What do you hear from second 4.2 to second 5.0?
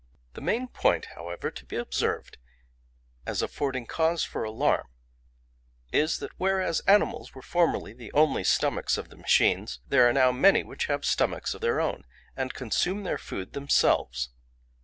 for alarm